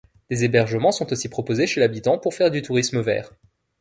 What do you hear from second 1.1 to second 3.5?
aussi proposés chez l’habitant pour faire du tourisme vert.